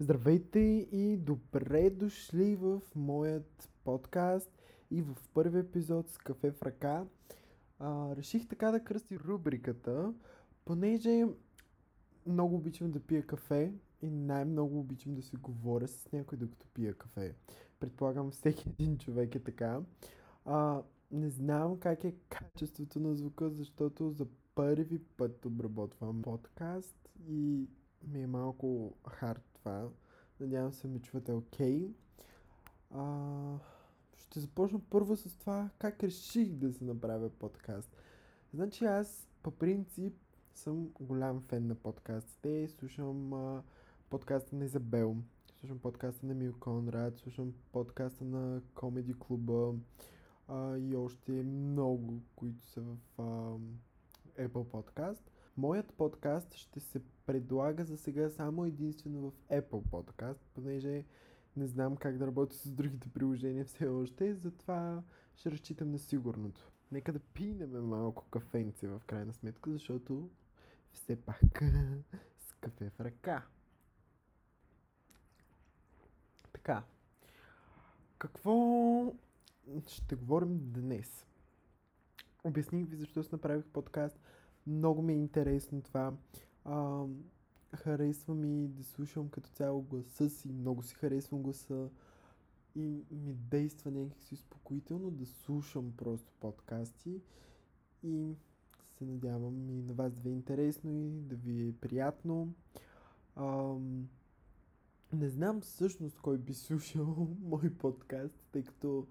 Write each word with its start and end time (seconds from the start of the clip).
Здравейте 0.00 0.58
и 0.92 1.16
добре 1.16 1.90
дошли 1.90 2.56
в 2.56 2.80
моят 2.94 3.70
подкаст 3.84 4.50
и 4.90 5.02
в 5.02 5.16
първи 5.34 5.58
епизод 5.58 6.10
с 6.10 6.18
кафе 6.18 6.52
в 6.52 6.62
ръка. 6.62 7.04
А, 7.78 8.16
реших 8.16 8.48
така 8.48 8.70
да 8.70 8.84
кръсти 8.84 9.18
рубриката, 9.18 10.14
понеже 10.64 11.24
много 12.26 12.56
обичам 12.56 12.90
да 12.90 13.00
пия 13.00 13.26
кафе 13.26 13.72
и 14.02 14.10
най-много 14.10 14.80
обичам 14.80 15.14
да 15.14 15.22
се 15.22 15.36
говоря 15.36 15.88
с 15.88 16.12
някой 16.12 16.38
докато 16.38 16.66
пия 16.74 16.94
кафе. 16.94 17.34
Предполагам 17.80 18.30
всеки 18.30 18.68
един 18.68 18.98
човек 18.98 19.34
е 19.34 19.40
така. 19.40 19.80
А, 20.44 20.82
не 21.10 21.30
знам 21.30 21.78
как 21.80 22.04
е 22.04 22.14
качеството 22.28 23.00
на 23.00 23.14
звука, 23.14 23.50
защото 23.50 24.10
за 24.10 24.26
първи 24.54 24.98
път 24.98 25.44
обработвам 25.46 26.22
подкаст 26.22 27.08
и 27.28 27.68
ми 28.08 28.22
е 28.22 28.26
малко 28.26 28.94
хард 29.08 29.42
това. 29.54 29.88
Надявам 30.40 30.72
се 30.72 30.88
ми 30.88 31.00
чувате 31.00 31.32
окей. 31.32 31.88
Okay. 32.92 33.58
ще 34.16 34.40
започна 34.40 34.80
първо 34.90 35.16
с 35.16 35.38
това 35.38 35.70
как 35.78 36.02
реших 36.02 36.52
да 36.52 36.72
се 36.72 36.84
направя 36.84 37.30
подкаст. 37.30 37.96
Значи 38.52 38.84
аз 38.84 39.28
по 39.42 39.50
принцип 39.50 40.14
съм 40.54 40.88
голям 41.00 41.40
фен 41.40 41.66
на 41.66 41.74
подкастите. 41.74 42.68
Слушам 42.68 43.32
а, 43.32 43.62
подкаста 44.10 44.56
на 44.56 44.64
Изабел, 44.64 45.16
слушам 45.60 45.78
подкаста 45.78 46.26
на 46.26 46.34
Мил 46.34 46.54
Конрад, 46.60 47.18
слушам 47.18 47.54
подкаста 47.72 48.24
на 48.24 48.62
Комеди 48.74 49.14
Клуба 49.18 49.74
а, 50.48 50.76
и 50.76 50.96
още 50.96 51.32
много, 51.32 52.20
които 52.36 52.64
са 52.64 52.80
в 52.80 52.96
а, 53.18 53.22
Apple 54.42 54.48
Podcast. 54.48 55.33
Моят 55.56 55.92
подкаст 55.92 56.54
ще 56.54 56.80
се 56.80 57.00
предлага 57.26 57.84
за 57.84 57.96
сега 57.96 58.30
само 58.30 58.64
единствено 58.64 59.30
в 59.30 59.32
Apple 59.50 59.82
Podcast, 59.82 60.38
понеже 60.54 61.04
не 61.56 61.66
знам 61.66 61.96
как 61.96 62.18
да 62.18 62.26
работя 62.26 62.56
с 62.56 62.70
другите 62.70 63.08
приложения 63.08 63.64
все 63.64 63.86
още, 63.86 64.34
затова 64.34 65.02
ще 65.36 65.50
разчитам 65.50 65.90
на 65.90 65.98
сигурното. 65.98 66.70
Нека 66.92 67.12
да 67.12 67.18
пинеме 67.18 67.80
малко 67.80 68.24
кафенце 68.30 68.88
в 68.88 69.02
крайна 69.06 69.32
сметка, 69.32 69.70
защото 69.70 70.30
все 70.92 71.16
пак 71.16 71.62
с 72.38 72.52
кафе 72.60 72.90
в 72.90 73.00
ръка. 73.00 73.46
Така. 76.52 76.82
Какво 78.18 79.14
ще 79.86 80.16
говорим 80.16 80.58
днес? 80.72 81.26
Обясних 82.44 82.88
ви 82.88 82.96
защо 82.96 83.22
си 83.22 83.28
направих 83.32 83.64
подкаст. 83.64 84.20
Много 84.66 85.02
ми 85.02 85.12
е 85.12 85.16
интересно 85.16 85.82
това. 85.82 86.12
А, 86.64 87.04
харесва 87.76 88.34
ми 88.34 88.68
да 88.68 88.84
слушам 88.84 89.28
като 89.28 89.50
цяло 89.50 89.82
гласа 89.82 90.30
си. 90.30 90.52
Много 90.52 90.82
си 90.82 90.94
харесвам 90.94 91.42
гласа. 91.42 91.88
И 92.76 93.04
ми 93.10 93.34
действа 93.34 93.90
някакси 93.90 94.34
успокоително 94.34 95.10
да 95.10 95.26
слушам 95.26 95.92
просто 95.96 96.32
подкасти. 96.40 97.20
И 98.02 98.34
се 98.98 99.04
надявам 99.04 99.70
и 99.70 99.82
на 99.82 99.94
вас 99.94 100.12
да 100.12 100.20
ви 100.20 100.28
е 100.28 100.32
интересно 100.32 100.90
и 100.92 101.10
да 101.10 101.36
ви 101.36 101.68
е 101.68 101.72
приятно. 101.72 102.54
А, 103.36 103.74
не 105.12 105.28
знам 105.28 105.60
всъщност 105.60 106.20
кой 106.20 106.38
би 106.38 106.54
слушал 106.54 107.28
мой 107.42 107.70
подкаст, 107.70 108.46
тъй 108.52 108.62
като 108.62 109.06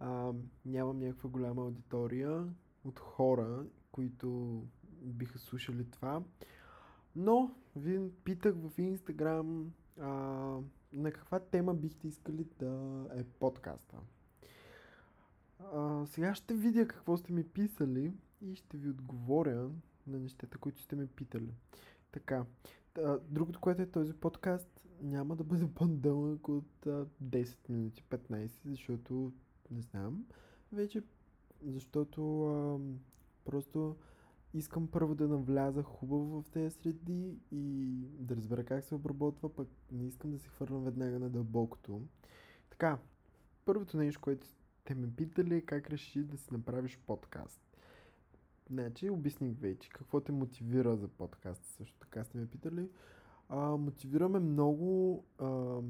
а, 0.00 0.32
нямам 0.66 0.98
някаква 0.98 1.30
голяма 1.30 1.62
аудитория 1.62 2.48
от 2.84 2.98
хора, 2.98 3.66
които 3.92 4.62
биха 5.04 5.38
слушали 5.38 5.90
това. 5.90 6.22
Но 7.16 7.54
ви 7.76 8.10
питах 8.24 8.54
в 8.54 8.78
Инстаграм 8.78 9.72
на 10.92 11.12
каква 11.12 11.40
тема 11.40 11.74
бихте 11.74 12.08
искали 12.08 12.46
да 12.58 13.04
е 13.14 13.24
подкаста. 13.24 13.96
А, 15.58 16.06
сега 16.06 16.34
ще 16.34 16.54
видя 16.54 16.88
какво 16.88 17.16
сте 17.16 17.32
ми 17.32 17.44
писали 17.44 18.12
и 18.42 18.56
ще 18.56 18.76
ви 18.76 18.90
отговоря 18.90 19.70
на 20.06 20.18
нещата, 20.18 20.58
които 20.58 20.80
сте 20.80 20.96
ме 20.96 21.06
питали. 21.06 21.54
Така, 22.12 22.44
другото, 23.28 23.60
което 23.60 23.82
е 23.82 23.86
този 23.86 24.12
подкаст, 24.12 24.86
няма 25.02 25.36
да 25.36 25.44
бъде 25.44 25.68
по-дълъг 25.74 26.48
от 26.48 26.86
10 26.86 27.56
минути, 27.68 28.04
15, 28.10 28.50
защото 28.64 29.32
не 29.70 29.80
знам. 29.80 30.26
Вече, 30.72 31.02
защото 31.62 32.46
а, 32.46 32.78
просто 33.44 33.96
искам 34.54 34.86
първо 34.86 35.14
да 35.14 35.28
навляза 35.28 35.82
хубаво 35.82 36.42
в 36.42 36.50
тези 36.50 36.70
среди 36.70 37.38
и 37.50 37.96
да 38.18 38.36
разбера 38.36 38.64
как 38.64 38.84
се 38.84 38.94
обработва, 38.94 39.54
пък 39.54 39.68
не 39.92 40.06
искам 40.06 40.30
да 40.30 40.38
се 40.38 40.48
хвърлям 40.48 40.84
веднага 40.84 41.18
на 41.18 41.30
дълбокото. 41.30 42.02
Така, 42.70 42.98
първото 43.64 43.96
нещо, 43.96 44.20
което 44.20 44.46
те 44.84 44.94
ме 44.94 45.14
питали 45.16 45.54
е 45.54 45.60
как 45.60 45.90
реши 45.90 46.24
да 46.24 46.36
си 46.36 46.48
направиш 46.52 46.98
подкаст. 47.06 47.60
Значи, 48.70 49.10
обясних 49.10 49.58
вече 49.58 49.88
какво 49.88 50.20
те 50.20 50.32
мотивира 50.32 50.96
за 50.96 51.08
подкаста. 51.08 51.66
Също 51.66 51.98
така 51.98 52.24
сте 52.24 52.38
ме 52.38 52.46
питали. 52.46 52.88
А, 53.48 53.76
мотивираме 53.76 54.38
много 54.38 55.24
а, 55.38 55.80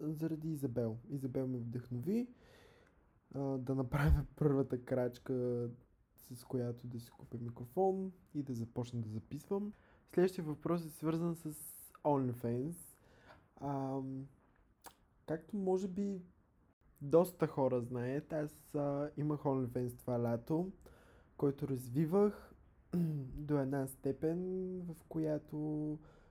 заради 0.00 0.52
Изабел. 0.52 0.98
Изабел 1.10 1.46
ме 1.46 1.58
вдъхнови 1.58 2.28
а, 3.34 3.40
да 3.40 3.74
направя 3.74 4.24
първата 4.36 4.84
крачка, 4.84 5.68
с 6.32 6.44
която 6.44 6.86
да 6.86 7.00
си 7.00 7.10
купя 7.10 7.38
микрофон 7.38 8.12
и 8.34 8.42
да 8.42 8.54
започна 8.54 9.00
да 9.00 9.08
записвам. 9.08 9.72
Следващия 10.14 10.44
въпрос 10.44 10.84
е 10.84 10.90
свързан 10.90 11.34
с 11.34 11.52
OnlyFans. 12.04 12.76
А, 13.56 14.00
както 15.26 15.56
може 15.56 15.88
би 15.88 16.20
доста 17.00 17.46
хора 17.46 17.80
знаят, 17.80 18.32
аз 18.32 18.74
а, 18.74 19.10
имах 19.16 19.40
OnlyFans 19.40 19.98
това 19.98 20.22
лято, 20.22 20.72
който 21.36 21.68
развивах 21.68 22.54
до 23.36 23.58
една 23.58 23.86
степен, 23.86 24.38
в 24.80 24.94
която 25.08 25.56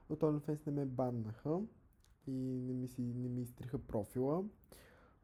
от 0.10 0.22
OnlyFans 0.22 0.68
не 0.68 0.72
ме 0.72 0.86
баннаха 0.86 1.60
и 2.28 2.62
не 2.62 2.74
ми, 2.74 2.88
си, 2.88 3.02
не 3.02 3.30
ми 3.30 3.42
изтриха 3.42 3.80
профила. 3.80 4.44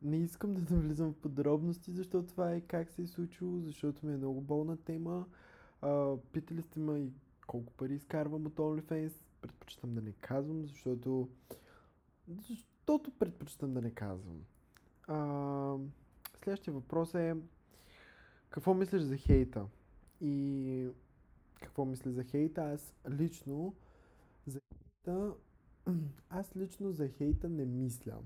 Не 0.02 0.18
искам 0.18 0.54
да 0.54 0.62
навлизам 0.76 1.14
в 1.14 1.18
подробности, 1.18 1.92
защото 1.92 2.28
това 2.28 2.52
е 2.54 2.62
как 2.62 2.92
се 2.92 3.02
е 3.02 3.08
случило, 3.08 3.60
защото 3.60 4.06
ми 4.06 4.14
е 4.14 4.18
много 4.18 4.42
болна 4.42 4.78
тема. 4.78 5.26
А, 5.82 6.18
питали 6.32 6.62
сте 6.62 6.80
ме 6.80 7.00
и 7.00 7.12
колко 7.48 7.74
пари 7.74 7.94
изкарвам 7.94 8.46
от 8.46 8.56
OnlyFans. 8.56 9.14
Предпочитам 9.42 9.96
да 9.96 10.02
не 10.02 10.12
казвам, 10.12 10.66
защото... 10.66 11.30
Защото 12.28 13.12
предпочитам 13.20 13.74
да 13.74 13.82
не 13.82 13.92
казвам. 13.92 14.42
А, 15.08 15.78
следващия 16.44 16.74
въпрос 16.74 17.16
е 17.16 17.36
какво 18.50 18.74
мислиш 18.74 19.02
за 19.02 19.18
хейта? 19.18 19.66
И 20.22 20.88
какво 21.62 21.86
мисля 21.86 22.12
за 22.12 22.24
хейта? 22.24 22.62
Аз 22.64 22.94
лично 23.10 23.76
за 24.48 24.60
хейта 25.06 25.34
аз 26.30 26.56
лично 26.56 26.92
за 26.92 27.08
хейта 27.08 27.50
не 27.50 27.66
мисля. 27.66 28.18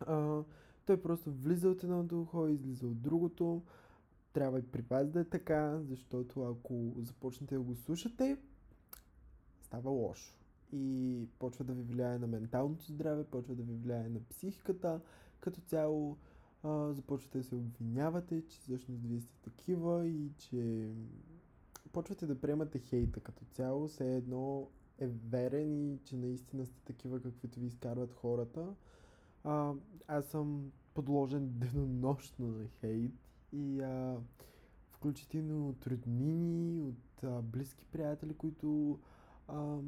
А, 0.00 0.42
той 0.86 1.02
просто 1.02 1.32
влиза 1.32 1.68
от 1.68 1.82
едното 1.82 2.22
ухо 2.22 2.48
излиза 2.48 2.86
от 2.86 3.02
другото. 3.02 3.62
Трябва 4.32 4.58
и 4.58 4.62
при 4.62 4.82
вас 4.82 5.08
да 5.08 5.20
е 5.20 5.24
така, 5.24 5.80
защото 5.82 6.42
ако 6.42 6.92
започнете 6.98 7.54
да 7.54 7.60
го 7.60 7.74
слушате, 7.74 8.36
става 9.62 9.90
лошо. 9.90 10.34
И 10.72 11.28
почва 11.38 11.64
да 11.64 11.72
ви 11.72 11.82
влияе 11.82 12.18
на 12.18 12.26
менталното 12.26 12.84
здраве, 12.92 13.24
почва 13.24 13.54
да 13.54 13.62
ви 13.62 13.74
влияе 13.74 14.08
на 14.08 14.20
психиката, 14.30 15.00
като 15.40 15.60
цяло 15.60 16.16
а, 16.62 16.92
започвате 16.92 17.38
да 17.38 17.44
се 17.44 17.54
обвинявате, 17.54 18.42
че 18.48 18.60
всъщност 18.60 19.02
вие 19.02 19.20
сте 19.20 19.36
такива 19.42 20.08
и 20.08 20.30
че 20.38 20.90
почвате 21.92 22.26
да 22.26 22.40
приемате 22.40 22.78
хейта 22.78 23.20
като 23.20 23.44
цяло, 23.44 23.88
все 23.88 24.16
едно 24.16 24.68
е 24.98 25.06
верен 25.06 25.94
и 25.94 25.98
че 26.04 26.16
наистина 26.16 26.66
сте 26.66 26.80
такива, 26.84 27.22
каквито 27.22 27.60
ви 27.60 27.66
изкарват 27.66 28.12
хората. 28.12 28.74
А, 29.44 29.72
аз 30.08 30.24
съм 30.24 30.72
подложен 30.94 31.48
денонощно 31.48 32.46
на 32.46 32.68
хейт 32.68 33.12
и 33.52 33.80
а, 33.80 34.16
включително 34.90 35.68
от 35.68 35.86
роднини, 35.86 36.80
от 36.80 37.24
а, 37.24 37.42
близки 37.42 37.86
приятели, 37.92 38.34
които 38.34 38.98
а, 39.48 39.78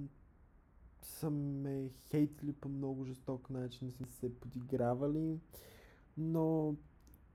са 1.03 1.31
ме 1.31 1.89
хейтили 1.89 2.53
по 2.53 2.69
много 2.69 3.05
жесток 3.05 3.51
начин, 3.51 3.91
са 3.91 4.07
се 4.13 4.41
подигравали, 4.41 5.39
но 6.19 6.75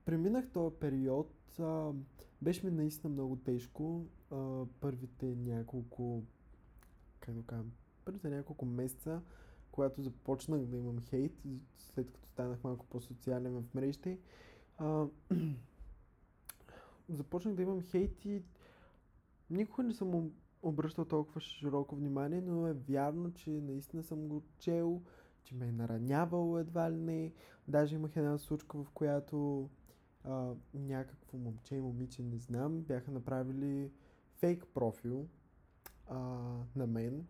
преминах 0.04 0.50
този 0.50 0.76
период, 0.76 1.58
а, 1.60 1.92
беше 2.42 2.66
ми 2.66 2.72
наистина 2.72 3.12
много 3.12 3.36
тежко, 3.36 4.04
а, 4.30 4.64
първите 4.80 5.26
няколко, 5.26 6.22
как 7.20 7.34
да 7.34 7.42
кажа, 7.42 7.68
първите 8.04 8.30
няколко 8.30 8.64
месеца, 8.64 9.22
когато 9.72 10.02
започнах 10.02 10.60
да 10.60 10.76
имам 10.76 11.00
хейт, 11.00 11.42
след 11.78 12.12
като 12.12 12.28
станах 12.28 12.64
малко 12.64 12.86
по-социален 12.86 13.62
в 13.62 13.74
мрежите, 13.74 14.18
а, 14.78 15.06
започнах 17.08 17.54
да 17.54 17.62
имам 17.62 17.82
хейт 17.82 18.24
и 18.24 18.42
никога 19.50 19.82
не 19.82 19.94
съм 19.94 20.30
обръщал 20.62 21.04
толкова 21.04 21.40
широко 21.40 21.96
внимание, 21.96 22.40
но 22.40 22.66
е 22.66 22.72
вярно, 22.72 23.34
че 23.34 23.50
наистина 23.50 24.02
съм 24.02 24.28
го 24.28 24.42
чел, 24.58 25.02
че 25.44 25.54
ме 25.54 25.66
е 25.66 25.72
наранявал 25.72 26.58
едва 26.58 26.90
ли 26.90 26.96
не. 26.96 27.32
Даже 27.68 27.94
имах 27.94 28.16
една 28.16 28.38
случка, 28.38 28.78
в 28.78 28.90
която 28.90 29.70
а, 30.24 30.54
някакво 30.74 31.38
момче 31.38 31.74
и 31.74 31.80
момиче, 31.80 32.22
не 32.22 32.38
знам, 32.38 32.80
бяха 32.80 33.10
направили 33.10 33.90
фейк 34.34 34.66
профил 34.74 35.28
а, 36.06 36.18
на 36.76 36.86
мен 36.86 37.26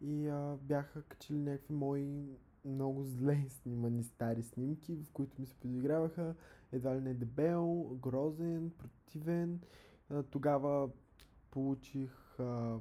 и 0.00 0.28
а, 0.28 0.56
бяха 0.62 1.02
качили 1.02 1.38
някакви 1.38 1.74
мои 1.74 2.36
много 2.64 3.04
зле 3.04 3.46
снимани 3.48 4.04
стари 4.04 4.42
снимки, 4.42 4.96
в 4.96 5.12
които 5.12 5.40
ми 5.40 5.46
се 5.46 5.54
подиграваха 5.54 6.34
едва 6.72 6.96
ли 6.96 7.00
не 7.00 7.14
дебел, 7.14 7.98
грозен, 8.02 8.70
противен. 8.78 9.60
А, 10.10 10.22
тогава 10.22 10.90
получих 11.50 12.40
а, 12.40 12.78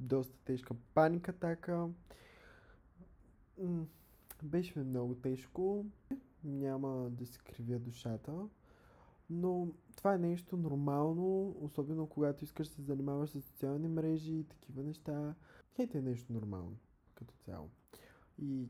доста 0.00 0.38
тежка 0.44 0.74
паника 0.94 1.32
така. 1.32 1.86
Беше 4.42 4.78
ми 4.78 4.84
много 4.84 5.14
тежко. 5.14 5.86
Няма 6.44 7.10
да 7.10 7.26
се 7.26 7.38
кривя 7.38 7.78
душата. 7.78 8.48
Но 9.34 9.68
това 9.96 10.14
е 10.14 10.18
нещо 10.18 10.56
нормално, 10.56 11.56
особено 11.60 12.06
когато 12.06 12.44
искаш 12.44 12.68
да 12.68 12.74
се 12.74 12.82
занимаваш 12.82 13.30
с 13.30 13.40
социални 13.40 13.88
мрежи 13.88 14.34
и 14.34 14.44
такива 14.44 14.82
неща. 14.82 15.34
Хейт 15.76 15.94
е 15.94 16.02
нещо 16.02 16.32
нормално, 16.32 16.76
като 17.14 17.34
цяло. 17.34 17.70
И 18.38 18.68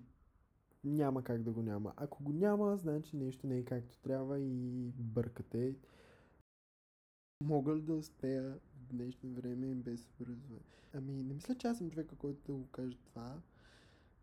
няма 0.85 1.25
как 1.25 1.43
да 1.43 1.53
го 1.53 1.63
няма. 1.63 1.93
Ако 1.97 2.25
го 2.25 2.33
няма, 2.33 2.77
значи 2.77 3.17
нещо 3.17 3.47
не 3.47 3.59
е 3.59 3.65
както 3.65 3.99
трябва 3.99 4.41
и 4.41 4.93
бъркате. 4.99 5.77
Мога 7.45 7.77
ли 7.77 7.83
да 7.83 7.95
успея 7.95 8.59
в 8.77 8.93
днешно 8.93 9.31
време 9.31 9.75
без 9.75 10.09
образование? 10.09 10.63
Ами, 10.95 11.23
не 11.23 11.35
мисля, 11.35 11.55
че 11.55 11.67
аз 11.67 11.79
съм 11.79 11.91
човека, 11.91 12.17
който 12.17 12.53
да 12.53 12.59
го 12.59 12.67
каже 12.67 12.97
това. 13.05 13.41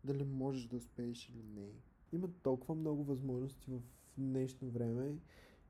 Дали 0.04 0.24
можеш 0.24 0.66
да 0.66 0.76
успееш 0.76 1.28
или 1.28 1.42
не. 1.42 1.68
Има 2.12 2.28
толкова 2.42 2.74
много 2.74 3.04
възможности 3.04 3.70
в 3.70 3.80
днешно 4.18 4.70
време 4.70 5.16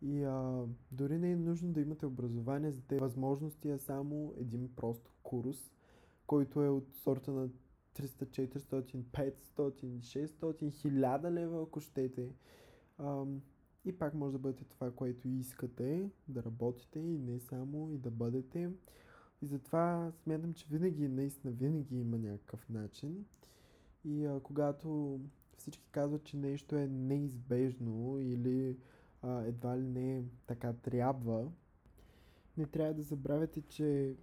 и 0.02 0.22
а, 0.22 0.64
дори 0.92 1.18
не 1.18 1.32
е 1.32 1.36
нужно 1.36 1.72
да 1.72 1.80
имате 1.80 2.06
образование 2.06 2.70
за 2.70 2.82
тези 2.82 3.00
възможности, 3.00 3.70
а 3.70 3.78
само 3.78 4.34
един 4.36 4.68
прост 4.76 5.10
курс, 5.22 5.72
който 6.26 6.62
е 6.62 6.68
от 6.68 6.94
сорта 6.94 7.32
на 7.32 7.48
300, 7.94 8.48
400, 8.58 9.02
500, 9.56 9.98
600, 9.98 10.70
1000 10.70 11.30
лева, 11.30 11.62
ако 11.62 11.80
щете. 11.80 12.32
А, 12.98 13.24
и 13.84 13.98
пак 13.98 14.14
може 14.14 14.32
да 14.32 14.38
бъдете 14.38 14.64
това, 14.64 14.90
което 14.90 15.28
искате, 15.28 16.10
да 16.28 16.42
работите 16.42 17.00
и 17.00 17.18
не 17.18 17.40
само, 17.40 17.92
и 17.92 17.98
да 17.98 18.10
бъдете. 18.10 18.70
И 19.42 19.46
затова 19.46 20.12
смятам, 20.22 20.54
че 20.54 20.66
винаги, 20.70 21.08
наистина, 21.08 21.52
винаги 21.52 21.98
има 21.98 22.18
някакъв 22.18 22.68
начин. 22.68 23.24
И 24.04 24.24
а, 24.24 24.40
когато 24.40 25.20
всички 25.56 25.88
казват, 25.90 26.24
че 26.24 26.36
нещо 26.36 26.76
е 26.76 26.86
неизбежно 26.86 28.18
или 28.20 28.76
а, 29.22 29.42
едва 29.42 29.78
ли 29.78 29.82
не 29.82 30.24
така 30.46 30.72
трябва, 30.72 31.50
не 32.56 32.66
трябва 32.66 32.94
да 32.94 33.02
забравяте, 33.02 33.62
че 33.62 34.16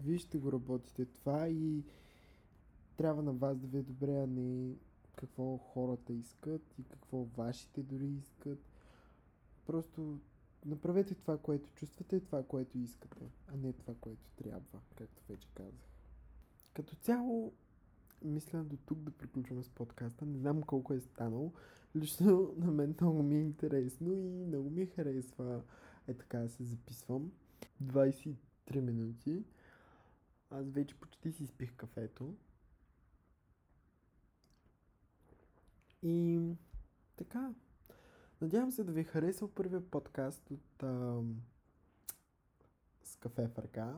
вие 0.00 0.18
ще 0.18 0.38
го 0.38 0.52
работите 0.52 1.06
това 1.06 1.48
и 1.48 1.84
трябва 2.96 3.22
на 3.22 3.32
вас 3.32 3.58
да 3.58 3.66
ви 3.66 3.78
е 3.78 3.82
добре, 3.82 4.22
а 4.22 4.26
не 4.26 4.74
какво 5.16 5.56
хората 5.56 6.12
искат 6.12 6.78
и 6.78 6.84
какво 6.84 7.24
вашите 7.24 7.82
дори 7.82 8.06
искат. 8.06 8.58
Просто 9.66 10.18
направете 10.66 11.14
това, 11.14 11.38
което 11.38 11.70
чувствате, 11.72 12.20
това, 12.20 12.42
което 12.42 12.78
искате, 12.78 13.30
а 13.46 13.56
не 13.56 13.72
това, 13.72 13.94
което 14.00 14.30
трябва, 14.36 14.80
както 14.94 15.22
вече 15.28 15.48
казах. 15.54 15.88
Като 16.74 16.96
цяло, 16.96 17.52
мисля 18.22 18.64
до 18.64 18.76
тук 18.76 18.98
да 18.98 19.10
приключваме 19.10 19.62
с 19.62 19.68
подкаста. 19.68 20.26
Не 20.26 20.38
знам 20.38 20.62
колко 20.62 20.94
е 20.94 21.00
станало. 21.00 21.52
Лично 21.96 22.54
на 22.58 22.72
мен 22.72 22.94
много 23.00 23.22
ми 23.22 23.36
е 23.36 23.40
интересно 23.40 24.12
и 24.12 24.44
много 24.44 24.70
ми 24.70 24.86
харесва 24.86 25.62
е 26.08 26.14
така 26.14 26.38
да 26.38 26.48
се 26.48 26.64
записвам. 26.64 27.32
23 27.84 28.36
минути. 28.80 29.44
Аз 30.50 30.70
вече 30.70 31.00
почти 31.00 31.32
си 31.32 31.44
изпих 31.44 31.76
кафето. 31.76 32.34
И 36.02 36.40
така. 37.16 37.54
Надявам 38.40 38.70
се 38.70 38.84
да 38.84 38.92
ви 38.92 39.00
е 39.00 39.04
харесал 39.04 39.48
първия 39.48 39.90
подкаст 39.90 40.50
от 40.50 40.82
а, 40.82 41.22
с 43.02 43.16
кафе 43.16 43.48
в 43.48 43.58
ръка. 43.58 43.96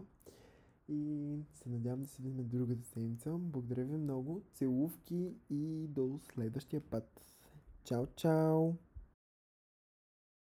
И 0.90 1.38
се 1.54 1.68
надявам 1.68 2.02
да 2.02 2.08
се 2.08 2.22
видим 2.22 2.48
другата 2.48 2.84
седмица. 2.84 3.30
Благодаря 3.30 3.84
ви 3.84 3.96
много. 3.96 4.42
Целувки 4.54 5.34
и 5.50 5.86
до 5.88 6.20
следващия 6.34 6.80
път. 6.80 7.20
Чао, 7.84 8.06
чао! 8.16 8.72